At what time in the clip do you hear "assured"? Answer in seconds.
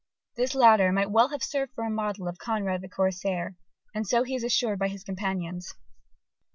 4.43-4.79